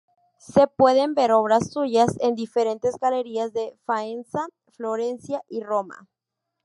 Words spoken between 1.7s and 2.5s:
suyas en